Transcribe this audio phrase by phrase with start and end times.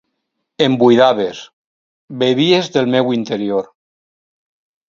[0.67, 1.43] Em buidaves;
[2.23, 3.73] bevies del meu interior.